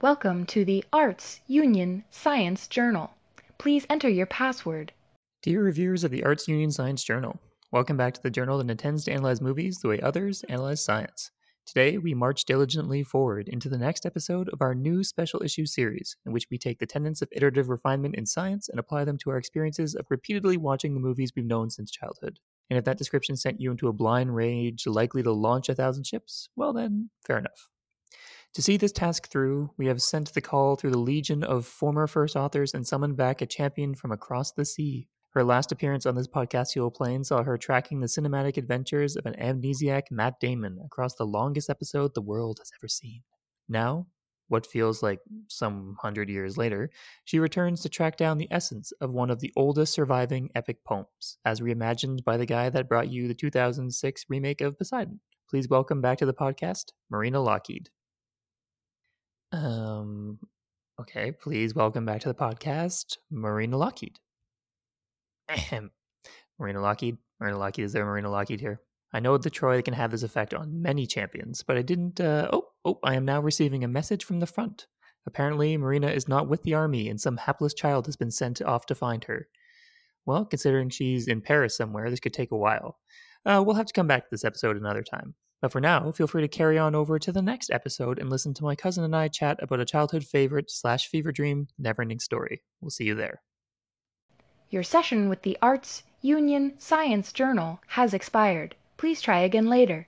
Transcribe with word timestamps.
Welcome 0.00 0.46
to 0.46 0.64
the 0.64 0.84
Arts 0.92 1.40
Union 1.48 2.04
Science 2.12 2.68
Journal. 2.68 3.10
Please 3.58 3.84
enter 3.90 4.08
your 4.08 4.26
password. 4.26 4.92
Dear 5.42 5.60
reviewers 5.60 6.04
of 6.04 6.12
the 6.12 6.22
Arts 6.22 6.46
Union 6.46 6.70
Science 6.70 7.02
Journal, 7.02 7.40
welcome 7.72 7.96
back 7.96 8.14
to 8.14 8.22
the 8.22 8.30
journal 8.30 8.58
that 8.58 8.70
intends 8.70 9.02
to 9.04 9.12
analyze 9.12 9.40
movies 9.40 9.80
the 9.80 9.88
way 9.88 9.98
others 9.98 10.44
analyze 10.48 10.84
science. 10.84 11.32
Today, 11.66 11.98
we 11.98 12.14
march 12.14 12.44
diligently 12.44 13.02
forward 13.02 13.48
into 13.48 13.68
the 13.68 13.76
next 13.76 14.06
episode 14.06 14.48
of 14.50 14.62
our 14.62 14.72
new 14.72 15.02
special 15.02 15.42
issue 15.42 15.66
series, 15.66 16.16
in 16.24 16.30
which 16.30 16.46
we 16.48 16.58
take 16.58 16.78
the 16.78 16.86
tenets 16.86 17.20
of 17.20 17.28
iterative 17.32 17.68
refinement 17.68 18.14
in 18.14 18.24
science 18.24 18.68
and 18.68 18.78
apply 18.78 19.04
them 19.04 19.18
to 19.18 19.30
our 19.30 19.36
experiences 19.36 19.96
of 19.96 20.06
repeatedly 20.10 20.56
watching 20.56 20.94
the 20.94 21.00
movies 21.00 21.32
we've 21.34 21.44
known 21.44 21.70
since 21.70 21.90
childhood. 21.90 22.38
And 22.70 22.78
if 22.78 22.84
that 22.84 22.98
description 22.98 23.34
sent 23.34 23.60
you 23.60 23.72
into 23.72 23.88
a 23.88 23.92
blind 23.92 24.36
rage 24.36 24.86
likely 24.86 25.24
to 25.24 25.32
launch 25.32 25.68
a 25.68 25.74
thousand 25.74 26.06
ships, 26.06 26.50
well 26.54 26.72
then, 26.72 27.10
fair 27.26 27.38
enough. 27.38 27.68
To 28.54 28.62
see 28.62 28.76
this 28.76 28.92
task 28.92 29.30
through, 29.30 29.70
we 29.76 29.86
have 29.86 30.02
sent 30.02 30.34
the 30.34 30.40
call 30.40 30.74
through 30.74 30.90
the 30.90 30.98
legion 30.98 31.44
of 31.44 31.66
former 31.66 32.06
first 32.06 32.34
authors 32.34 32.74
and 32.74 32.86
summoned 32.86 33.16
back 33.16 33.40
a 33.40 33.46
champion 33.46 33.94
from 33.94 34.10
across 34.10 34.52
the 34.52 34.64
sea. 34.64 35.08
Her 35.30 35.44
last 35.44 35.70
appearance 35.70 36.06
on 36.06 36.14
this 36.14 36.26
podcastial 36.26 36.92
plane 36.92 37.22
saw 37.22 37.42
her 37.42 37.58
tracking 37.58 38.00
the 38.00 38.06
cinematic 38.06 38.56
adventures 38.56 39.14
of 39.14 39.26
an 39.26 39.34
amnesiac 39.34 40.10
Matt 40.10 40.40
Damon 40.40 40.80
across 40.84 41.14
the 41.14 41.26
longest 41.26 41.68
episode 41.70 42.14
the 42.14 42.22
world 42.22 42.58
has 42.58 42.72
ever 42.80 42.88
seen. 42.88 43.22
Now, 43.68 44.06
what 44.48 44.66
feels 44.66 45.02
like 45.02 45.20
some 45.48 45.96
hundred 46.00 46.30
years 46.30 46.56
later, 46.56 46.90
she 47.26 47.38
returns 47.38 47.82
to 47.82 47.90
track 47.90 48.16
down 48.16 48.38
the 48.38 48.48
essence 48.50 48.90
of 49.00 49.12
one 49.12 49.30
of 49.30 49.40
the 49.40 49.52
oldest 49.54 49.92
surviving 49.92 50.50
epic 50.54 50.78
poems, 50.84 51.38
as 51.44 51.60
reimagined 51.60 52.24
by 52.24 52.38
the 52.38 52.46
guy 52.46 52.70
that 52.70 52.88
brought 52.88 53.10
you 53.10 53.28
the 53.28 53.34
2006 53.34 54.24
remake 54.30 54.62
of 54.62 54.78
Poseidon. 54.78 55.20
Please 55.50 55.68
welcome 55.68 56.00
back 56.00 56.16
to 56.18 56.26
the 56.26 56.34
podcast, 56.34 56.86
Marina 57.10 57.40
Lockheed. 57.40 57.90
Um, 59.52 60.38
okay, 61.00 61.32
please 61.32 61.74
welcome 61.74 62.04
back 62.04 62.20
to 62.22 62.28
the 62.28 62.34
podcast, 62.34 63.16
Marina 63.30 63.76
Lockheed. 63.76 64.18
Ahem. 65.48 65.90
Marina 66.58 66.80
Lockheed. 66.80 67.18
Marina 67.40 67.58
Lockheed. 67.58 67.84
Is 67.84 67.92
there 67.92 68.04
Marina 68.04 68.30
Lockheed 68.30 68.60
here? 68.60 68.80
I 69.12 69.20
know 69.20 69.38
the 69.38 69.48
Troy 69.48 69.80
can 69.80 69.94
have 69.94 70.10
this 70.10 70.22
effect 70.22 70.52
on 70.52 70.82
many 70.82 71.06
champions, 71.06 71.62
but 71.62 71.78
I 71.78 71.82
didn't. 71.82 72.20
Uh, 72.20 72.48
oh, 72.52 72.64
oh, 72.84 72.98
I 73.02 73.14
am 73.14 73.24
now 73.24 73.40
receiving 73.40 73.84
a 73.84 73.88
message 73.88 74.24
from 74.24 74.40
the 74.40 74.46
front. 74.46 74.86
Apparently, 75.26 75.76
Marina 75.76 76.08
is 76.08 76.28
not 76.28 76.48
with 76.48 76.62
the 76.62 76.74
army, 76.74 77.08
and 77.08 77.20
some 77.20 77.38
hapless 77.38 77.74
child 77.74 78.06
has 78.06 78.16
been 78.16 78.30
sent 78.30 78.60
off 78.60 78.86
to 78.86 78.94
find 78.94 79.24
her. 79.24 79.48
Well, 80.26 80.44
considering 80.44 80.90
she's 80.90 81.26
in 81.26 81.40
Paris 81.40 81.76
somewhere, 81.76 82.10
this 82.10 82.20
could 82.20 82.34
take 82.34 82.50
a 82.50 82.56
while. 82.56 82.98
Uh, 83.46 83.62
we'll 83.64 83.76
have 83.76 83.86
to 83.86 83.94
come 83.94 84.06
back 84.06 84.24
to 84.24 84.28
this 84.30 84.44
episode 84.44 84.76
another 84.76 85.02
time. 85.02 85.34
But 85.60 85.72
for 85.72 85.80
now, 85.80 86.12
feel 86.12 86.28
free 86.28 86.42
to 86.42 86.48
carry 86.48 86.78
on 86.78 86.94
over 86.94 87.18
to 87.18 87.32
the 87.32 87.42
next 87.42 87.70
episode 87.70 88.18
and 88.18 88.30
listen 88.30 88.54
to 88.54 88.64
my 88.64 88.76
cousin 88.76 89.02
and 89.02 89.16
I 89.16 89.28
chat 89.28 89.58
about 89.60 89.80
a 89.80 89.84
childhood 89.84 90.24
favorite 90.24 90.70
slash 90.70 91.08
fever 91.08 91.32
dream 91.32 91.66
never 91.78 92.02
ending 92.02 92.20
story. 92.20 92.62
We'll 92.80 92.90
see 92.90 93.04
you 93.04 93.14
there. 93.14 93.42
Your 94.70 94.82
session 94.82 95.28
with 95.28 95.42
the 95.42 95.58
Arts 95.60 96.04
Union 96.20 96.74
Science 96.78 97.32
Journal 97.32 97.80
has 97.88 98.14
expired. 98.14 98.76
Please 98.96 99.20
try 99.20 99.40
again 99.40 99.68
later. 99.68 100.06